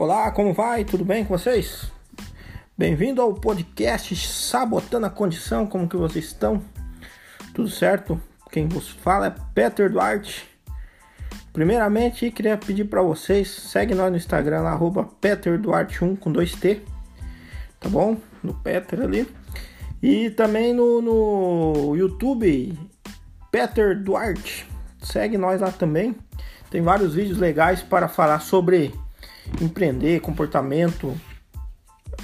[0.00, 0.82] Olá, como vai?
[0.82, 1.92] Tudo bem com vocês?
[2.74, 6.62] Bem-vindo ao podcast Sabotando a Condição, como que vocês estão?
[7.52, 8.18] Tudo certo?
[8.50, 10.48] Quem vos fala é Peter Duarte.
[11.52, 16.80] Primeiramente, queria pedir para vocês, segue nós no Instagram, arroba PeterDuarte1 com 2T,
[17.78, 18.16] tá bom?
[18.42, 19.28] No Peter ali.
[20.02, 22.72] E também no, no YouTube,
[23.52, 24.66] Peter Duarte.
[25.02, 26.16] Segue nós lá também.
[26.70, 28.94] Tem vários vídeos legais para falar sobre
[29.60, 31.18] empreender, comportamento,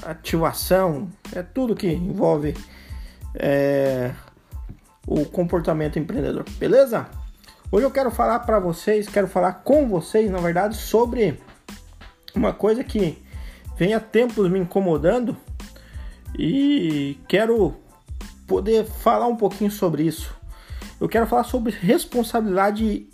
[0.02, 2.54] ativação, é tudo que envolve
[3.34, 4.12] é,
[5.06, 7.08] o comportamento empreendedor, beleza?
[7.70, 11.40] Hoje eu quero falar para vocês, quero falar com vocês, na verdade, sobre
[12.34, 13.22] uma coisa que
[13.76, 15.36] vem há tempos me incomodando
[16.38, 17.76] e quero
[18.46, 20.34] poder falar um pouquinho sobre isso.
[21.00, 23.08] Eu quero falar sobre responsabilidade,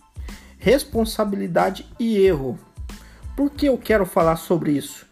[0.59, 2.59] responsabilidade e erro.
[3.37, 5.07] Por que eu quero falar sobre isso?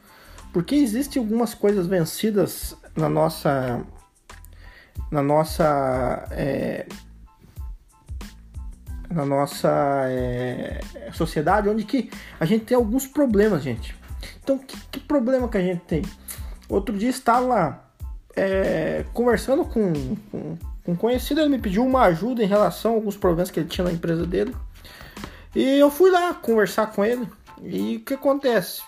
[0.52, 3.82] Porque existem algumas coisas vencidas na nossa
[5.10, 6.86] na nossa é,
[9.10, 9.68] na nossa
[10.08, 10.80] é,
[11.12, 13.96] sociedade onde que a gente tem alguns problemas, gente.
[14.42, 16.02] Então, que, que problema que a gente tem?
[16.68, 17.82] Outro dia estava
[18.36, 19.92] é, conversando com,
[20.30, 23.60] com, com um conhecido, ele me pediu uma ajuda em relação a alguns problemas que
[23.60, 24.55] ele tinha na empresa dele.
[25.55, 27.27] E eu fui lá conversar com ele.
[27.62, 28.83] E o que acontece?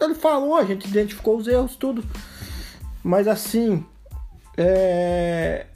[0.00, 2.04] Ele falou, a gente identificou os erros, tudo.
[3.02, 3.84] Mas assim,
[4.56, 5.66] é...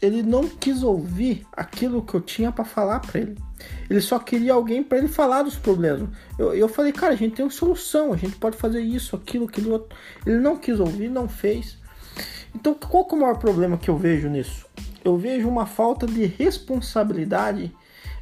[0.00, 3.36] ele não quis ouvir aquilo que eu tinha para falar para ele.
[3.88, 6.08] Ele só queria alguém para ele falar dos problemas.
[6.38, 9.46] Eu, eu falei, cara, a gente tem uma solução, a gente pode fazer isso, aquilo,
[9.46, 9.96] aquilo outro.
[10.24, 11.78] Ele não quis ouvir, não fez.
[12.54, 14.66] Então, qual é o maior problema que eu vejo nisso?
[15.04, 17.74] Eu vejo uma falta de responsabilidade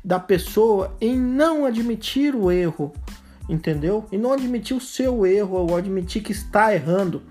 [0.05, 2.93] da pessoa em não admitir o erro,
[3.49, 4.07] entendeu?
[4.11, 7.23] E não admitir o seu erro ou admitir que está errando.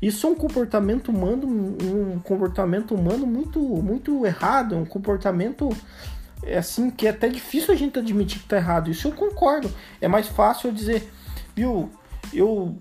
[0.00, 5.68] Isso é um comportamento humano, um comportamento humano muito, muito errado, um comportamento
[6.42, 8.90] é assim que é até difícil a gente admitir que está errado.
[8.90, 9.70] Isso eu concordo.
[10.00, 11.12] É mais fácil eu dizer,
[11.54, 11.90] viu?
[12.32, 12.76] Eu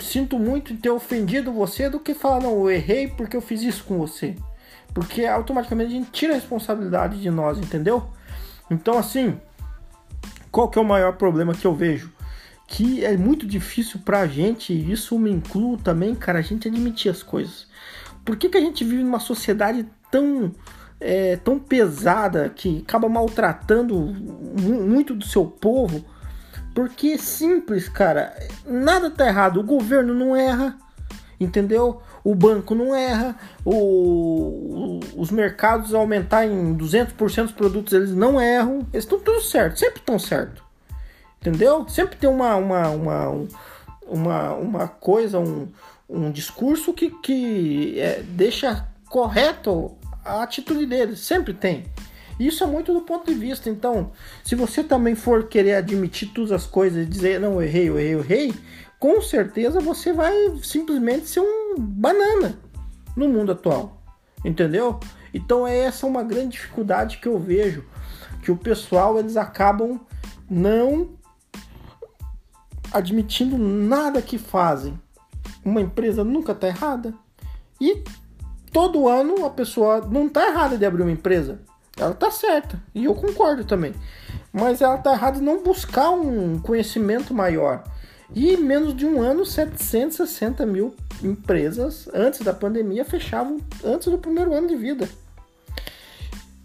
[0.00, 3.84] sinto muito ter ofendido você do que falar não, eu errei porque eu fiz isso
[3.84, 4.34] com você.
[4.92, 8.08] Porque automaticamente a gente tira a responsabilidade de nós, entendeu?
[8.70, 9.38] Então, assim,
[10.50, 12.12] qual que é o maior problema que eu vejo?
[12.66, 17.22] Que é muito difícil pra gente, isso me incluo também, cara, a gente admitir as
[17.22, 17.66] coisas.
[18.24, 20.52] Por que, que a gente vive numa sociedade tão,
[20.98, 26.04] é, tão pesada que acaba maltratando muito do seu povo?
[26.74, 28.34] Porque é simples, cara,
[28.66, 30.76] nada tá errado, o governo não erra,
[31.38, 32.02] entendeu?
[32.26, 38.80] O banco não erra, o, os mercados aumentar em 200% os produtos, eles não erram,
[38.92, 40.60] eles estão tudo certo, sempre estão certo.
[41.40, 41.88] Entendeu?
[41.88, 43.46] Sempre tem uma uma, uma,
[44.08, 45.68] uma, uma coisa, um,
[46.10, 51.84] um discurso que, que é, deixa correto a atitude deles, sempre tem.
[52.40, 53.70] Isso é muito do ponto de vista.
[53.70, 54.10] Então,
[54.42, 57.98] se você também for querer admitir todas as coisas e dizer, não, eu errei, eu
[58.00, 58.54] errei, eu errei,
[58.98, 62.58] com certeza você vai simplesmente ser um banana
[63.16, 64.02] no mundo atual.
[64.44, 65.00] Entendeu?
[65.32, 67.84] Então é essa uma grande dificuldade que eu vejo,
[68.42, 70.00] que o pessoal eles acabam
[70.48, 71.10] não
[72.92, 74.98] admitindo nada que fazem.
[75.64, 77.12] Uma empresa nunca está errada.
[77.80, 78.02] E
[78.72, 81.60] todo ano a pessoa não está errada de abrir uma empresa.
[81.96, 82.80] Ela está certa.
[82.94, 83.94] E eu concordo também.
[84.52, 87.84] Mas ela está errada em não buscar um conhecimento maior.
[88.34, 94.18] E em menos de um ano, 760 mil empresas, antes da pandemia, fechavam antes do
[94.18, 95.08] primeiro ano de vida.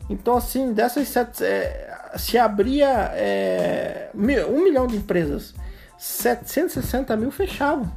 [0.10, 5.54] Então, assim, dessas sete, é, se abria é, um milhão de empresas,
[5.98, 7.90] 760 mil fechavam.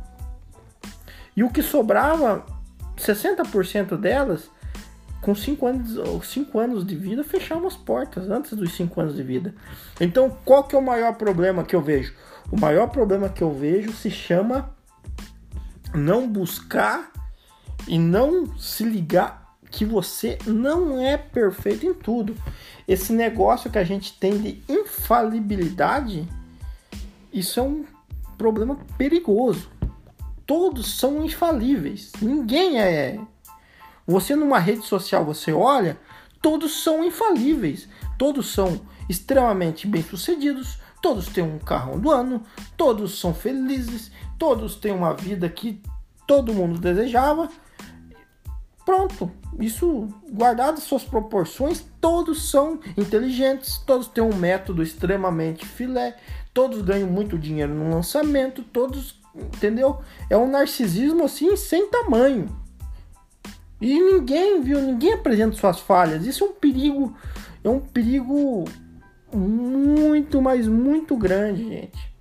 [1.36, 2.44] E o que sobrava,
[2.96, 4.48] 60% delas,
[5.24, 9.22] com 5 anos, cinco anos de vida, fechavam as portas antes dos 5 anos de
[9.22, 9.54] vida.
[9.98, 12.14] Então, qual que é o maior problema que eu vejo?
[12.52, 14.70] O maior problema que eu vejo se chama
[15.94, 17.10] não buscar
[17.88, 22.36] e não se ligar que você não é perfeito em tudo.
[22.86, 26.28] Esse negócio que a gente tem de infalibilidade,
[27.32, 27.86] isso é um
[28.36, 29.70] problema perigoso.
[30.44, 32.12] Todos são infalíveis.
[32.20, 33.18] Ninguém é.
[34.06, 35.98] Você numa rede social, você olha,
[36.42, 37.88] todos são infalíveis.
[38.18, 42.42] Todos são extremamente bem-sucedidos, todos têm um carro do ano,
[42.76, 45.82] todos são felizes, todos têm uma vida que
[46.26, 47.48] todo mundo desejava.
[48.84, 56.16] Pronto, isso guardado suas proporções, todos são inteligentes, todos têm um método extremamente filé,
[56.52, 60.00] todos ganham muito dinheiro no lançamento, todos, entendeu?
[60.28, 62.63] É um narcisismo assim sem tamanho.
[63.80, 66.24] E ninguém viu, ninguém apresenta suas falhas.
[66.26, 67.16] Isso é um perigo,
[67.62, 68.64] é um perigo
[69.32, 72.14] muito, mas muito grande, gente.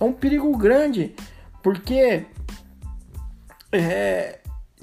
[0.00, 1.14] É um perigo grande,
[1.62, 2.26] porque
[3.70, 4.40] é,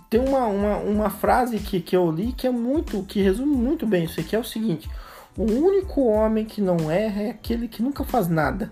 [0.10, 3.86] tem uma, uma, uma frase que, que eu li que é muito, que resume muito
[3.86, 4.90] bem isso aqui, é o seguinte.
[5.38, 8.72] O único homem que não erra é aquele que nunca faz nada.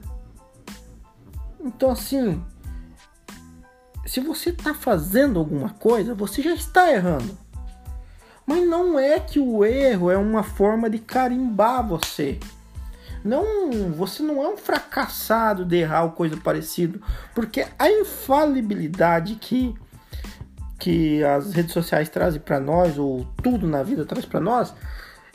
[1.61, 2.41] Então, assim,
[4.09, 7.37] se você está fazendo alguma coisa, você já está errando.
[8.43, 12.39] Mas não é que o erro é uma forma de carimbar você.
[13.23, 16.99] Não, você não é um fracassado de errar ou coisa parecida,
[17.35, 19.75] porque a infalibilidade que
[20.79, 24.73] que as redes sociais trazem para nós ou tudo na vida traz para nós,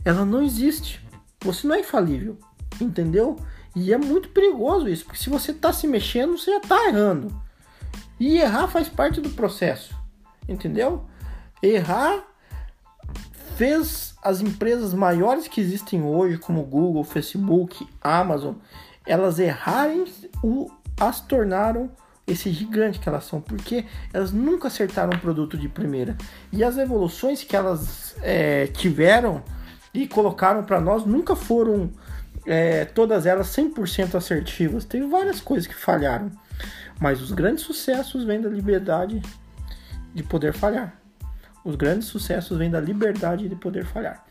[0.05, 1.07] ela não existe.
[1.43, 2.37] Você não é infalível,
[2.81, 3.37] entendeu?
[3.77, 7.44] E é muito perigoso isso, porque se você está se mexendo, você já está errando.
[8.19, 9.95] E errar faz parte do processo,
[10.49, 11.05] entendeu?
[11.63, 12.25] Errar
[13.57, 18.55] fez as empresas maiores que existem hoje, como Google, Facebook, Amazon,
[19.07, 20.05] elas errarem,
[20.43, 21.91] o, as tornaram
[22.27, 26.17] esse gigante que elas são, porque elas nunca acertaram um produto de primeira.
[26.51, 29.43] E as evoluções que elas é, tiveram
[29.93, 31.91] e colocaram para nós nunca foram
[32.47, 34.85] é, todas elas 100% assertivas.
[34.85, 36.31] Teve várias coisas que falharam,
[37.01, 39.23] mas os grandes sucessos vêm da liberdade
[40.15, 41.01] de poder falhar.
[41.65, 44.25] Os grandes sucessos vêm da liberdade de poder falhar.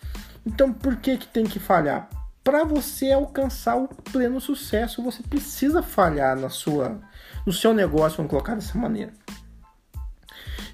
[0.45, 2.09] Então, por que que tem que falhar?
[2.43, 6.99] Para você alcançar o pleno sucesso, você precisa falhar na sua,
[7.45, 9.13] no seu negócio, vamos colocar dessa maneira.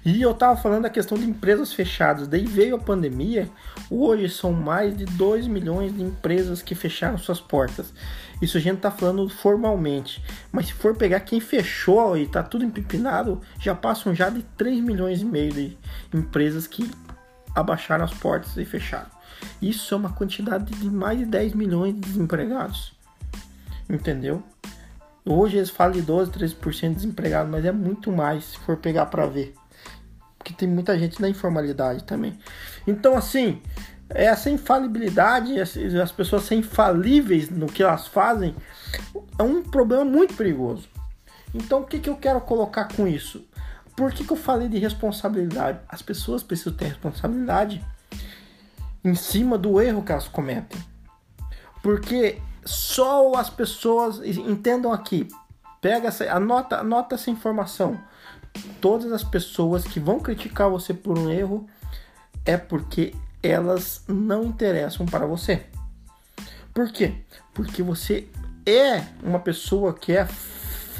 [0.02, 2.26] E eu estava falando da questão de empresas fechadas.
[2.26, 3.50] Daí veio a pandemia.
[3.90, 7.92] Hoje são mais de 2 milhões de empresas que fecharam suas portas.
[8.40, 10.24] Isso a gente está falando formalmente.
[10.50, 14.80] Mas se for pegar quem fechou e está tudo empipinado, já passam já de 3
[14.80, 15.78] milhões e meio de
[16.14, 16.90] empresas que
[17.54, 19.10] abaixaram as portas e fecharam.
[19.60, 22.94] Isso é uma quantidade de mais de 10 milhões de desempregados.
[23.88, 24.42] Entendeu?
[25.26, 29.06] Hoje eles falam de 12, 13% de desempregados, mas é muito mais se for pegar
[29.06, 29.59] para ver
[30.40, 32.38] porque tem muita gente na informalidade também.
[32.86, 33.60] Então, assim,
[34.08, 38.56] essa infalibilidade, as pessoas serem infalíveis no que elas fazem,
[39.38, 40.88] é um problema muito perigoso.
[41.54, 43.46] Então, o que, que eu quero colocar com isso?
[43.94, 45.78] Por que, que eu falei de responsabilidade?
[45.86, 47.84] As pessoas precisam ter responsabilidade
[49.04, 50.80] em cima do erro que elas cometem.
[51.82, 55.28] Porque só as pessoas entendam aqui,
[55.82, 58.00] pega essa, anota, anota essa informação
[58.80, 61.66] todas as pessoas que vão criticar você por um erro
[62.44, 65.64] é porque elas não interessam para você.
[66.72, 67.14] Por quê?
[67.52, 68.28] Porque você
[68.66, 70.26] é uma pessoa que é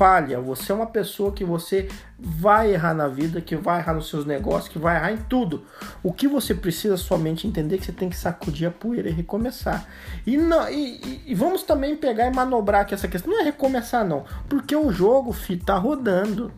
[0.00, 1.86] falha, você é uma pessoa que você
[2.18, 5.66] vai errar na vida, que vai errar nos seus negócios, que vai errar em tudo.
[6.02, 9.12] O que você precisa somente entender é que você tem que sacudir a poeira e
[9.12, 9.86] recomeçar.
[10.26, 14.02] E, não, e, e, vamos também pegar e manobrar que essa questão não é recomeçar
[14.02, 16.50] não, porque o jogo fi, tá rodando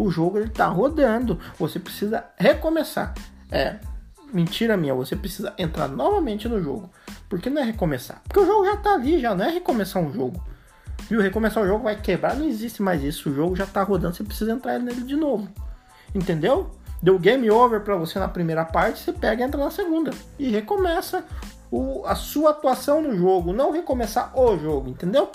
[0.00, 1.38] o jogo ele tá rodando.
[1.58, 3.14] Você precisa recomeçar.
[3.50, 3.76] É,
[4.32, 6.90] mentira minha, você precisa entrar novamente no jogo.
[7.28, 8.22] Porque não é recomeçar.
[8.24, 10.42] Porque o jogo já tá ali, já não é recomeçar um jogo.
[11.08, 11.20] Viu?
[11.20, 13.30] Recomeçar o jogo vai quebrar, não existe mais isso.
[13.30, 15.48] O jogo já tá rodando, você precisa entrar nele de novo.
[16.14, 16.70] Entendeu?
[17.02, 20.10] Deu game over para você na primeira parte, você pega e entra na segunda.
[20.38, 21.24] E recomeça
[21.70, 25.30] o, a sua atuação no jogo, não recomeçar o jogo, entendeu?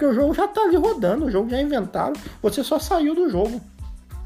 [0.00, 3.14] Porque o jogo já tá ali rodando, o jogo já é inventado, você só saiu
[3.14, 3.60] do jogo.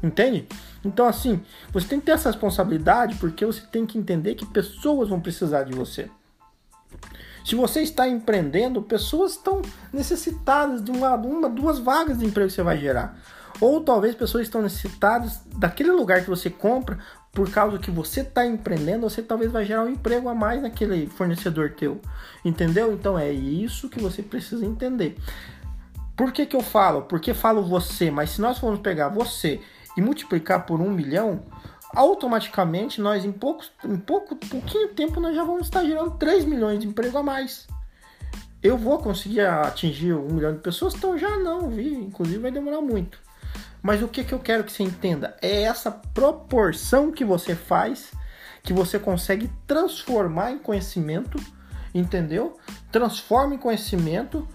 [0.05, 0.47] Entende?
[0.83, 1.41] Então, assim,
[1.73, 5.63] você tem que ter essa responsabilidade porque você tem que entender que pessoas vão precisar
[5.63, 6.09] de você.
[7.43, 12.55] Se você está empreendendo, pessoas estão necessitadas de uma, uma, duas vagas de emprego que
[12.55, 13.17] você vai gerar.
[13.59, 16.99] Ou talvez pessoas estão necessitadas daquele lugar que você compra
[17.31, 21.07] por causa que você está empreendendo, você talvez vai gerar um emprego a mais naquele
[21.07, 21.99] fornecedor teu.
[22.43, 22.93] Entendeu?
[22.93, 25.17] Então é isso que você precisa entender.
[26.15, 27.03] Por que, que eu falo?
[27.03, 29.61] Porque falo você, mas se nós formos pegar você
[29.95, 31.43] e multiplicar por um milhão,
[31.95, 36.79] automaticamente nós em, poucos, em pouco, pouquinho tempo nós já vamos estar gerando 3 milhões
[36.79, 37.67] de emprego a mais.
[38.61, 40.95] Eu vou conseguir atingir um milhão de pessoas?
[40.95, 41.93] Então já não, vi.
[41.93, 43.19] Inclusive vai demorar muito.
[43.81, 45.37] Mas o que, que eu quero que você entenda?
[45.41, 48.11] É essa proporção que você faz,
[48.63, 51.37] que você consegue transformar em conhecimento,
[51.93, 52.57] entendeu?
[52.91, 54.47] Transforma em conhecimento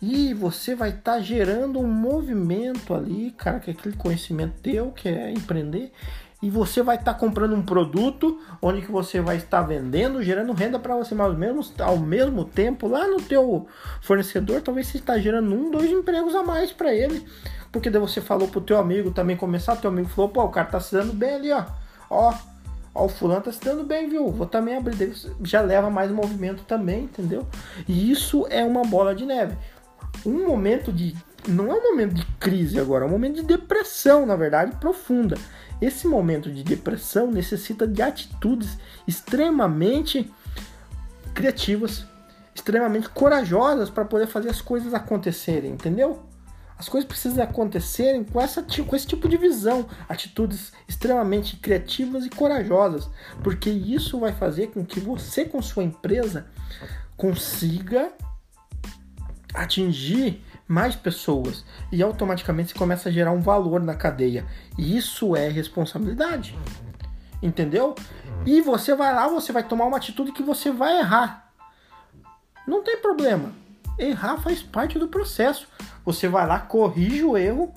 [0.00, 4.90] e você vai estar tá gerando um movimento ali, cara, que é aquele conhecimento teu,
[4.92, 5.92] que é empreender,
[6.42, 10.52] e você vai estar tá comprando um produto onde que você vai estar vendendo, gerando
[10.54, 13.66] renda para você, mas ao mesmo, ao mesmo tempo lá no teu
[14.00, 17.26] fornecedor, talvez você está gerando um, dois empregos a mais para ele,
[17.70, 20.68] porque daí você falou pro teu amigo também começar, teu amigo falou, pô, o cara
[20.68, 21.64] tá se dando bem ali, ó,
[22.08, 22.34] ó,
[22.94, 24.30] ó, o fulano tá se dando bem, viu?
[24.30, 25.12] Vou também abrir,
[25.44, 27.46] já leva mais movimento também, entendeu?
[27.86, 29.56] E isso é uma bola de neve.
[30.24, 31.16] Um momento de
[31.48, 35.36] não é um momento de crise agora, é um momento de depressão, na verdade, profunda.
[35.80, 38.76] Esse momento de depressão necessita de atitudes
[39.06, 40.30] extremamente
[41.34, 42.04] criativas,
[42.54, 46.22] extremamente corajosas para poder fazer as coisas acontecerem, entendeu?
[46.76, 52.30] As coisas precisam acontecerem com, essa, com esse tipo de visão, atitudes extremamente criativas e
[52.30, 53.08] corajosas,
[53.42, 56.46] porque isso vai fazer com que você, com sua empresa,
[57.16, 58.12] consiga
[59.54, 64.46] atingir mais pessoas e automaticamente você começa a gerar um valor na cadeia.
[64.78, 66.56] E isso é responsabilidade.
[67.42, 67.94] Entendeu?
[68.46, 71.52] E você vai lá, você vai tomar uma atitude que você vai errar.
[72.66, 73.52] Não tem problema.
[73.98, 75.66] Errar faz parte do processo.
[76.04, 77.72] Você vai lá, corrige o erro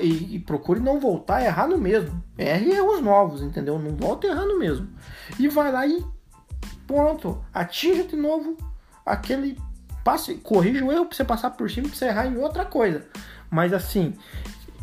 [0.00, 2.22] e, e procure não voltar a errar no mesmo.
[2.38, 3.78] Erre erros novos, entendeu?
[3.78, 4.88] Não volta a errar no mesmo.
[5.38, 6.04] E vai lá e
[6.86, 8.56] pronto, atinja de novo
[9.04, 9.58] aquele
[10.10, 13.06] passe, corrija o erro para você passar por cima e você errar em outra coisa.
[13.48, 14.14] Mas assim,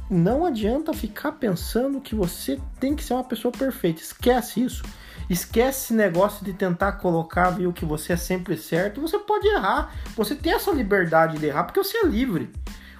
[0.10, 4.02] não adianta ficar pensando que você tem que ser uma pessoa perfeita.
[4.02, 4.84] Esquece isso.
[5.30, 9.02] Esquece esse negócio de tentar colocar, viu, que você é sempre certo.
[9.02, 9.94] Você pode errar.
[10.16, 12.50] Você tem essa liberdade de errar porque você é livre.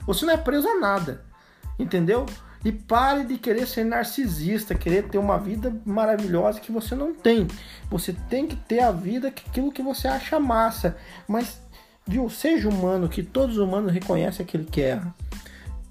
[0.06, 1.24] Você não é preso a nada.
[1.80, 2.26] Entendeu?
[2.66, 7.48] E pare de querer ser narcisista, querer ter uma vida maravilhosa que você não tem.
[7.90, 11.62] Você tem que ter a vida que aquilo que você acha massa, mas
[12.08, 15.14] viu, seja humano, que todos os humanos reconhecem aquele que erra.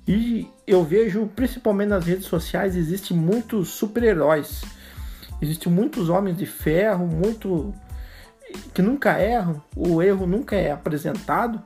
[0.08, 4.62] E eu vejo, principalmente nas redes sociais, existem muitos super-heróis.
[5.42, 7.74] Existem muitos homens de ferro, muito
[8.72, 11.62] que nunca erram, o erro nunca é apresentado.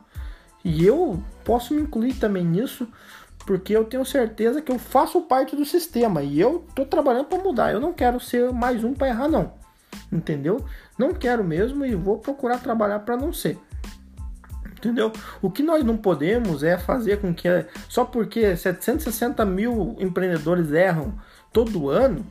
[0.64, 2.88] E eu posso me incluir também nisso,
[3.46, 7.42] porque eu tenho certeza que eu faço parte do sistema e eu tô trabalhando para
[7.42, 7.72] mudar.
[7.72, 9.52] Eu não quero ser mais um para errar não.
[10.10, 10.64] Entendeu?
[10.98, 13.58] Não quero mesmo e vou procurar trabalhar para não ser.
[14.80, 15.12] Entendeu?
[15.42, 17.46] O que nós não podemos é fazer com que,
[17.86, 21.14] só porque 760 mil empreendedores erram
[21.52, 22.26] todo ano,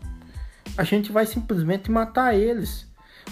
[0.75, 2.87] a gente vai simplesmente matar eles,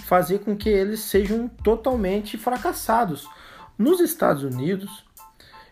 [0.06, 3.28] fazer com que eles sejam totalmente fracassados.
[3.76, 5.04] Nos Estados Unidos,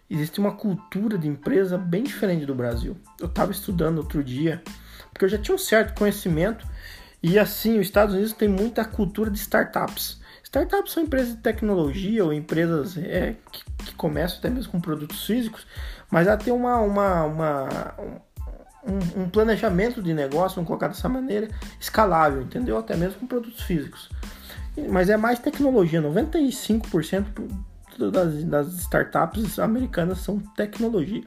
[0.09, 2.97] existe uma cultura de empresa bem diferente do Brasil.
[3.19, 4.63] Eu estava estudando outro dia,
[5.11, 6.65] porque eu já tinha um certo conhecimento,
[7.21, 10.19] e assim, os Estados Unidos tem muita cultura de startups.
[10.55, 15.25] Startups são empresas de tecnologia ou empresas é, que, que, começam até mesmo com produtos
[15.25, 15.67] físicos,
[16.09, 17.95] mas ela tem uma, uma, uma
[18.85, 22.77] um, um, planejamento de negócio, vamos colocar dessa maneira, escalável, entendeu?
[22.77, 24.09] Até mesmo com produtos físicos.
[24.89, 27.25] Mas é mais tecnologia, 95%
[28.11, 31.23] das, das startups americanas são tecnologia.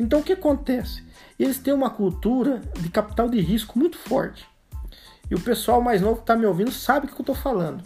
[0.00, 1.04] Então o que acontece?
[1.38, 4.46] Eles têm uma cultura de capital de risco muito forte.
[5.30, 7.82] E o pessoal mais novo que está me ouvindo sabe o que eu estou falando.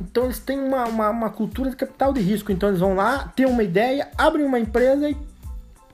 [0.00, 2.50] Então eles têm uma, uma, uma, cultura de capital de risco.
[2.50, 5.16] Então eles vão lá, ter uma ideia, abrem uma empresa e,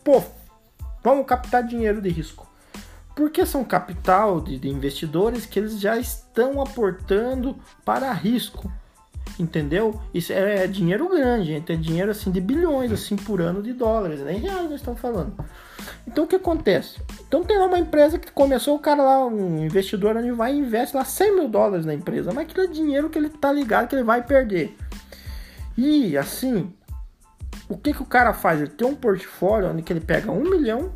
[0.02, 0.22] pô,
[1.02, 2.46] vamos captar dinheiro de risco.
[3.14, 8.70] Porque são capital de, de investidores que eles já estão aportando para risco.
[9.38, 10.00] Entendeu?
[10.12, 11.72] Isso é, é dinheiro grande, gente.
[11.72, 15.34] É dinheiro assim de bilhões assim por ano de dólares, nem reais nós estamos falando.
[16.08, 16.98] Então o que acontece?
[17.28, 20.58] Então tem lá uma empresa que começou, o cara lá, um investidor, ele vai e
[20.58, 23.88] investe lá 100 mil dólares na empresa, mas aquilo é dinheiro que ele tá ligado
[23.88, 24.74] que ele vai perder.
[25.76, 26.72] E assim,
[27.68, 28.58] o que, que o cara faz?
[28.58, 30.90] Ele tem um portfólio onde ele pega um milhão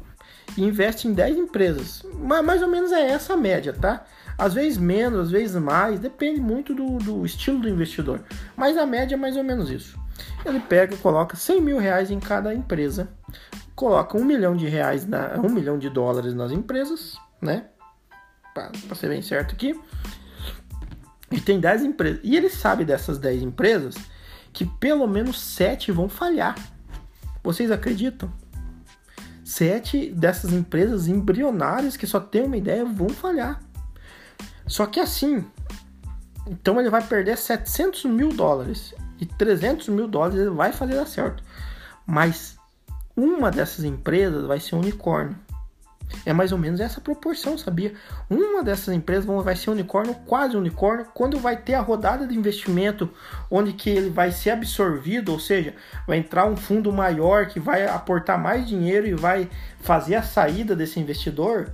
[0.57, 2.03] e investe em 10 empresas.
[2.19, 4.07] Mas mais ou menos é essa a média, tá?
[4.39, 8.23] Às vezes menos, às vezes mais, depende muito do, do estilo do investidor.
[8.57, 10.01] Mas a média é mais ou menos isso.
[10.43, 13.11] Ele pega e coloca 100 mil reais em cada empresa
[13.75, 17.67] coloca um milhão de reais, na, um milhão de dólares nas empresas, né?
[18.55, 19.79] Para ser bem certo aqui.
[21.31, 22.21] E tem 10 empresas.
[22.23, 23.95] E ele sabe dessas 10 empresas
[24.53, 26.55] que pelo menos 7 vão falhar.
[27.43, 28.33] Vocês acreditam?
[29.45, 33.61] Sete dessas empresas embrionárias que só tem uma ideia vão falhar.
[34.67, 35.45] Só que assim,
[36.47, 41.07] então ele vai perder 700 mil dólares e 300 mil dólares ele vai fazer dar
[41.07, 41.43] certo.
[42.07, 42.57] Mas
[43.17, 45.37] uma dessas empresas vai ser um unicórnio.
[46.25, 47.95] É mais ou menos essa proporção, sabia?
[48.29, 53.09] Uma dessas empresas vai ser unicórnio, quase unicórnio, quando vai ter a rodada de investimento,
[53.51, 55.75] onde que ele vai ser absorvido, ou seja,
[56.07, 59.49] vai entrar um fundo maior que vai aportar mais dinheiro e vai
[59.81, 61.73] fazer a saída desse investidor.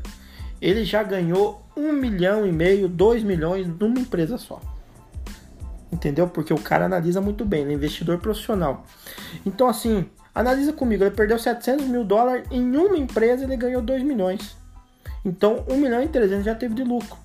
[0.60, 4.60] ele já ganhou um milhão e meio, dois milhões numa empresa só.
[5.92, 6.26] Entendeu?
[6.28, 8.84] Porque o cara analisa muito bem, ele é investidor profissional.
[9.46, 14.02] Então, assim, analisa comigo, ele perdeu 700 mil dólares em uma empresa ele ganhou 2
[14.02, 14.56] milhões.
[15.24, 17.18] Então, 1 milhão e 300 já teve de lucro.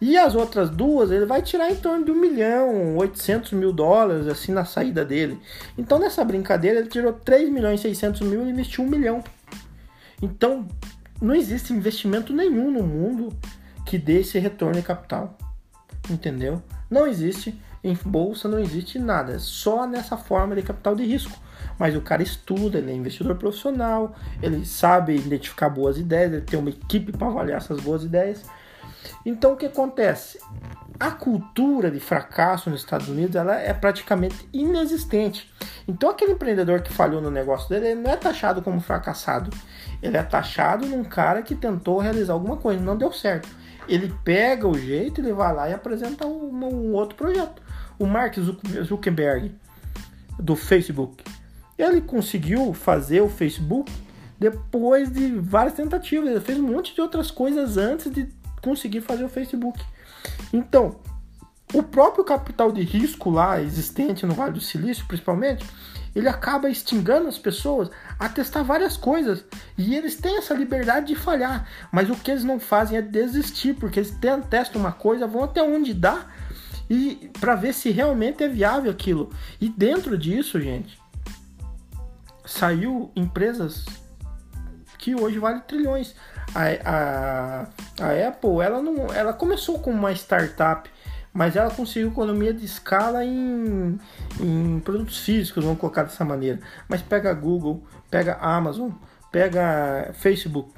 [0.00, 4.28] E as outras duas, ele vai tirar em torno de 1 milhão, 800 mil dólares,
[4.28, 5.40] assim, na saída dele.
[5.76, 9.24] Então, nessa brincadeira, ele tirou 3 milhões e 600 mil e investiu 1 milhão.
[10.22, 10.68] Então,
[11.20, 13.36] não existe investimento nenhum no mundo
[13.86, 15.36] que dê esse retorno de capital.
[16.08, 16.62] Entendeu?
[16.90, 17.58] Não existe.
[17.82, 19.32] Em bolsa não existe nada.
[19.32, 21.38] É só nessa forma de capital de risco.
[21.78, 26.58] Mas o cara estuda, ele é investidor profissional, ele sabe identificar boas ideias, ele tem
[26.58, 28.44] uma equipe para avaliar essas boas ideias.
[29.24, 30.38] Então o que acontece?
[30.98, 35.52] A cultura de fracasso nos Estados Unidos ela é praticamente inexistente.
[35.86, 39.50] Então aquele empreendedor que falhou no negócio dele ele não é taxado como fracassado.
[40.02, 43.48] Ele é taxado num cara que tentou realizar alguma coisa, não deu certo.
[43.88, 47.62] Ele pega o jeito, ele vai lá e apresenta um, um outro projeto.
[47.98, 48.34] O Mark
[48.82, 49.54] Zuckerberg
[50.38, 51.24] do Facebook,
[51.78, 53.92] ele conseguiu fazer o Facebook
[54.38, 56.30] depois de várias tentativas.
[56.30, 58.28] Ele fez um monte de outras coisas antes de
[58.62, 59.82] conseguir fazer o Facebook.
[60.52, 60.96] Então,
[61.74, 65.64] o próprio capital de risco lá existente no Vale do Silício, principalmente,
[66.14, 69.44] ele acaba instigando as pessoas a testar várias coisas.
[69.76, 71.68] E eles têm essa liberdade de falhar.
[71.92, 74.16] Mas o que eles não fazem é desistir, porque eles
[74.48, 76.26] testam uma coisa, vão até onde dá
[76.88, 79.30] e para ver se realmente é viável aquilo.
[79.60, 80.98] E dentro disso, gente,
[82.46, 83.84] saiu empresas
[84.98, 86.14] que hoje valem trilhões.
[86.54, 87.60] A, a,
[88.00, 90.88] a Apple, ela não, ela começou como uma startup
[91.36, 94.00] mas ela conseguiu economia de escala em,
[94.40, 96.58] em produtos físicos, vamos colocar dessa maneira.
[96.88, 98.90] Mas pega Google, pega Amazon,
[99.30, 100.72] pega Facebook,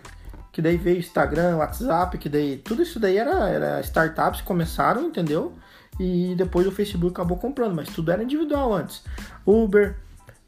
[0.51, 5.55] que daí veio Instagram, WhatsApp, que daí tudo isso daí era, era startups começaram, entendeu?
[6.01, 9.05] E depois o Facebook acabou comprando, mas tudo era individual antes.
[9.47, 9.97] Uber,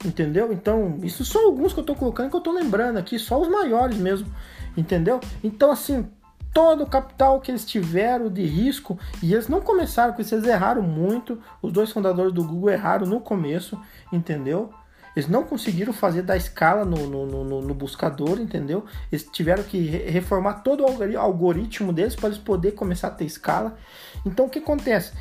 [0.05, 0.53] entendeu?
[0.53, 3.49] Então, isso são alguns que eu tô colocando que eu tô lembrando aqui, só os
[3.49, 4.33] maiores mesmo,
[4.77, 5.21] entendeu?
[5.43, 6.09] Então, assim,
[6.53, 10.47] todo o capital que eles tiveram de risco e eles não começaram com isso, eles
[10.47, 11.41] erraram muito.
[11.63, 13.81] Os dois fundadores do Google erraram no começo,
[14.13, 14.73] entendeu?
[15.15, 18.85] Eles não conseguiram fazer da escala no, no, no, no buscador, entendeu?
[19.11, 23.77] Eles tiveram que reformar todo o algoritmo deles para eles poderem começar a ter escala.
[24.25, 25.13] Então o que acontece?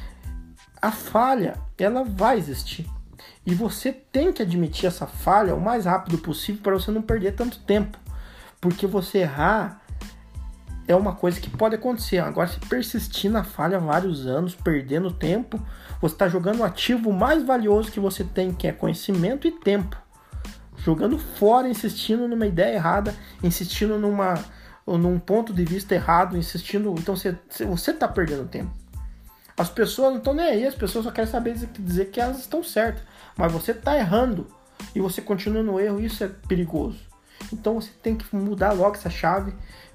[0.81, 2.87] A falha, ela vai existir.
[3.49, 7.31] E você tem que admitir essa falha o mais rápido possível para você não perder
[7.31, 7.97] tanto tempo.
[8.61, 9.81] Porque você errar
[10.87, 12.19] é uma coisa que pode acontecer.
[12.19, 15.59] Agora, se persistir na falha vários anos, perdendo tempo,
[15.99, 19.97] você está jogando o ativo mais valioso que você tem, que é conhecimento e tempo.
[20.77, 24.35] Jogando fora, insistindo numa ideia errada, insistindo numa,
[24.85, 26.93] num ponto de vista errado, insistindo.
[26.99, 28.71] Então você está perdendo tempo.
[29.57, 32.63] As pessoas não estão nem aí, as pessoas só querem saber dizer que elas estão
[32.63, 33.08] certas.
[33.39, 34.45] Mas você está errando
[34.93, 36.99] e você continua no erro, isso é perigoso.
[37.51, 39.53] Então você tem que mudar logo essa chave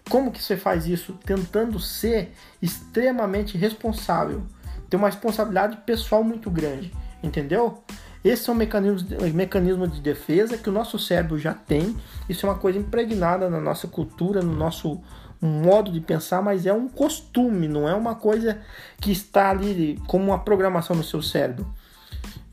[0.09, 1.15] como que você faz isso?
[1.25, 4.43] Tentando ser extremamente responsável.
[4.89, 7.83] Ter uma responsabilidade pessoal muito grande, entendeu?
[8.23, 11.97] Esse é um mecanismo, mecanismo de defesa que o nosso cérebro já tem.
[12.29, 15.01] Isso é uma coisa impregnada na nossa cultura, no nosso
[15.41, 18.61] modo de pensar, mas é um costume, não é uma coisa
[19.01, 21.67] que está ali como uma programação no seu cérebro.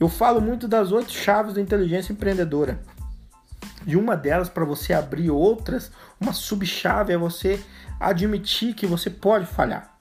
[0.02, 2.82] Eu falo muito das oito chaves da inteligência empreendedora.
[3.86, 7.64] E uma delas, para você abrir outras, uma subchave é você
[8.00, 9.96] admitir que você pode falhar.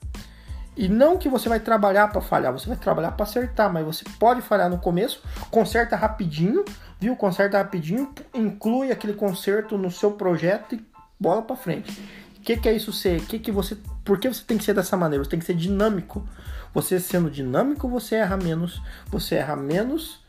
[0.75, 4.03] E não que você vai trabalhar para falhar, você vai trabalhar para acertar, mas você
[4.17, 6.65] pode falhar no começo, conserta rapidinho,
[6.99, 7.15] viu?
[7.15, 10.83] Conserta rapidinho, inclui aquele conserto no seu projeto e
[11.19, 12.01] bola para frente.
[12.43, 13.21] Que, que, é isso ser?
[13.25, 15.23] Que que você, por que você tem que ser dessa maneira?
[15.23, 16.27] Você tem que ser dinâmico.
[16.73, 20.21] Você sendo dinâmico, você erra menos, você erra menos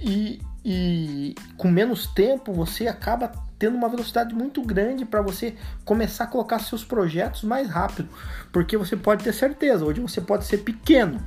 [0.00, 5.54] e, e com menos tempo você acaba tendo uma velocidade muito grande para você
[5.84, 8.08] começar a colocar seus projetos mais rápido,
[8.52, 11.20] porque você pode ter certeza, hoje você pode ser pequeno,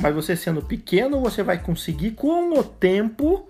[0.00, 3.48] mas você sendo pequeno, você vai conseguir com o tempo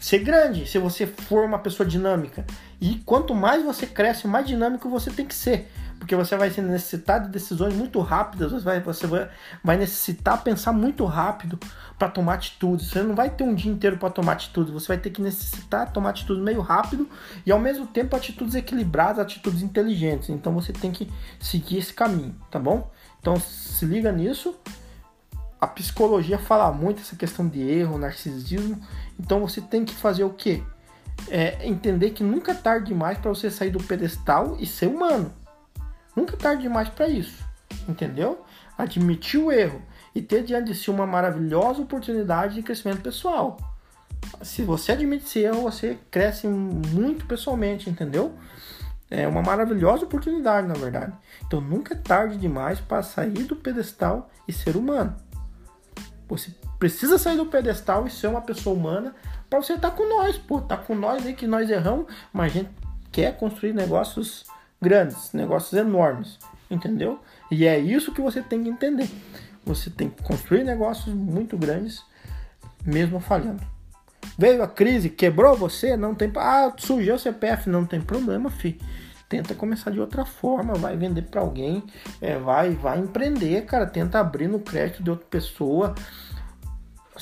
[0.00, 2.44] ser grande, se você for uma pessoa dinâmica.
[2.82, 5.70] E quanto mais você cresce, mais dinâmico você tem que ser
[6.02, 9.06] porque você vai necessitar de decisões muito rápidas, você vai, você
[9.62, 11.56] vai, necessitar pensar muito rápido
[11.96, 12.88] para tomar atitudes.
[12.88, 15.92] Você não vai ter um dia inteiro para tomar atitudes, você vai ter que necessitar
[15.92, 17.08] tomar atitudes meio rápido
[17.46, 20.28] e ao mesmo tempo atitudes equilibradas, atitudes inteligentes.
[20.28, 22.90] Então você tem que seguir esse caminho, tá bom?
[23.20, 24.56] Então se liga nisso.
[25.60, 28.82] A psicologia fala muito essa questão de erro, narcisismo.
[29.20, 30.64] Então você tem que fazer o quê?
[31.28, 35.32] É entender que nunca é tarde demais para você sair do pedestal e ser humano
[36.14, 37.44] Nunca é tarde demais para isso,
[37.88, 38.44] entendeu?
[38.76, 39.82] Admitir o erro
[40.14, 43.56] e ter diante de si uma maravilhosa oportunidade de crescimento pessoal.
[44.42, 48.34] Se você admite esse erro, você cresce muito pessoalmente, entendeu?
[49.10, 51.12] É uma maravilhosa oportunidade, na verdade.
[51.46, 55.16] Então nunca é tarde demais para sair do pedestal e ser humano.
[56.28, 59.14] Você precisa sair do pedestal e ser uma pessoa humana
[59.52, 62.52] para você estar tá com nós, pô, tá com nós aí que nós erramos, mas
[62.52, 62.70] a gente
[63.10, 64.46] quer construir negócios
[64.80, 66.38] grandes, negócios enormes,
[66.70, 67.20] entendeu?
[67.50, 69.10] E é isso que você tem que entender.
[69.66, 72.02] Você tem que construir negócios muito grandes,
[72.82, 73.62] mesmo falhando.
[74.38, 76.32] Veio a crise, quebrou você, não tem.
[76.36, 78.80] Ah, surgiu o CPF, não tem problema, fi.
[79.28, 81.84] Tenta começar de outra forma, vai vender para alguém,
[82.22, 83.86] é, vai, vai empreender, cara.
[83.86, 85.94] Tenta abrir no crédito de outra pessoa.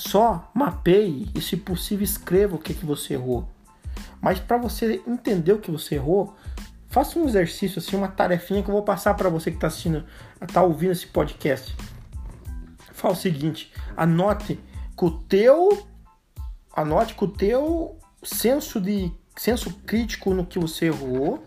[0.00, 3.46] Só mapeie e, se possível, escreva o que, que você errou.
[4.18, 6.34] Mas para você entender o que você errou,
[6.88, 10.06] faça um exercício, assim, uma tarefinha que eu vou passar para você que está assistindo,
[10.40, 11.76] está ouvindo esse podcast.
[12.94, 14.58] Fala o seguinte: anote
[14.96, 15.86] com o teu
[16.74, 21.44] anote com o teu senso de senso crítico no que você errou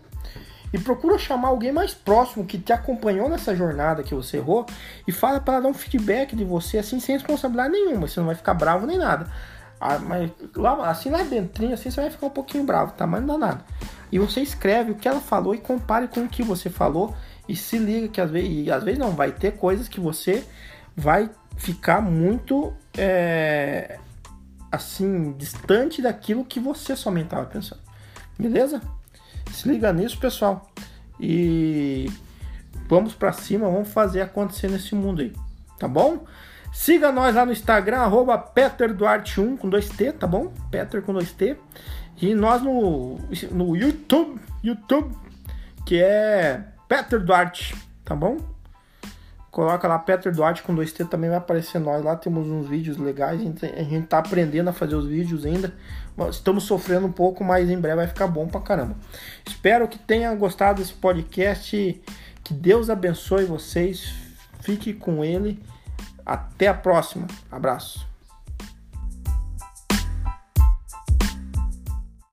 [0.74, 4.66] e procura chamar alguém mais próximo que te acompanhou nessa jornada que você errou
[5.06, 8.34] e fala para dar um feedback de você assim sem responsabilidade nenhuma, você não vai
[8.34, 9.30] ficar bravo nem nada.
[9.80, 13.06] Ah, mas lá, assim lá dentro, assim você vai ficar um pouquinho bravo, tá?
[13.06, 13.64] Mas não dá nada.
[14.10, 17.14] E você escreve o que ela falou e compare com o que você falou
[17.48, 20.44] e se liga que às vezes, às vezes não vai ter coisas que você
[20.96, 24.00] vai ficar muito é,
[24.72, 27.80] assim, distante daquilo que você somente estava pensando.
[28.36, 28.82] Beleza?
[29.54, 30.68] Se liga nisso, pessoal.
[31.20, 32.10] E
[32.88, 35.32] vamos para cima, vamos fazer acontecer nesse mundo aí,
[35.78, 36.24] tá bom?
[36.72, 40.52] Siga nós lá no Instagram, arroba PeterDuarte1 com 2T, tá bom?
[40.72, 41.56] Peter com 2T.
[42.20, 43.16] E nós no,
[43.52, 45.16] no YouTube, YouTube,
[45.86, 48.38] que é Peter Duarte, tá bom?
[49.52, 52.16] Coloca lá Peter Duarte com 2T, também vai aparecer nós lá.
[52.16, 55.72] Temos uns vídeos legais, a gente, a gente tá aprendendo a fazer os vídeos ainda.
[56.30, 58.96] Estamos sofrendo um pouco, mas em breve vai ficar bom pra caramba.
[59.46, 62.02] Espero que tenha gostado desse podcast.
[62.42, 64.14] Que Deus abençoe vocês.
[64.60, 65.60] Fique com ele.
[66.24, 67.26] Até a próxima.
[67.50, 68.13] Abraço.